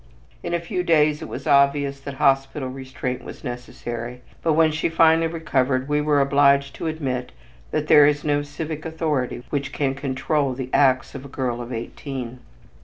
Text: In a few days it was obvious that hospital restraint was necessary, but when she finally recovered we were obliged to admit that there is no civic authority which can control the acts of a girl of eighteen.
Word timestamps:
In 0.41 0.55
a 0.55 0.59
few 0.59 0.81
days 0.81 1.21
it 1.21 1.27
was 1.27 1.45
obvious 1.45 1.99
that 1.99 2.15
hospital 2.15 2.69
restraint 2.69 3.23
was 3.23 3.43
necessary, 3.43 4.23
but 4.41 4.53
when 4.53 4.71
she 4.71 4.89
finally 4.89 5.27
recovered 5.27 5.87
we 5.87 6.01
were 6.01 6.19
obliged 6.19 6.73
to 6.77 6.87
admit 6.87 7.31
that 7.69 7.85
there 7.85 8.07
is 8.07 8.23
no 8.23 8.41
civic 8.41 8.83
authority 8.83 9.43
which 9.51 9.71
can 9.71 9.93
control 9.93 10.53
the 10.53 10.71
acts 10.73 11.13
of 11.13 11.23
a 11.23 11.27
girl 11.29 11.61
of 11.61 11.71
eighteen. 11.71 12.39